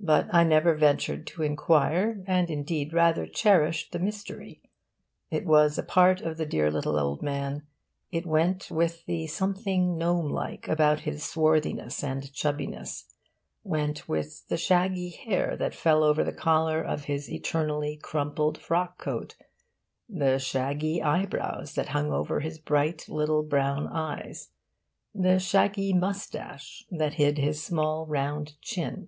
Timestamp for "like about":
10.28-11.02